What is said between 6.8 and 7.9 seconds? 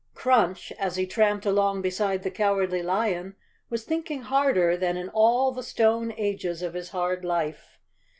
hard life.